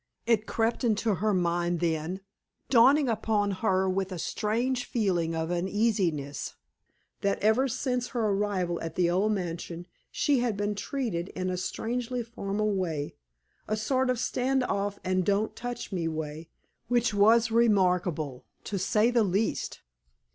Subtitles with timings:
[0.25, 2.21] It crept into her mind then
[2.71, 6.55] dawning upon her with a strange feeling of uneasiness
[7.21, 11.55] that ever since her arrival at the old mansion she had been treated in a
[11.55, 13.13] strangely formal way,
[13.67, 16.49] a sort of stand off and don't touch me way,
[16.87, 19.81] which was remarkable, to say the least.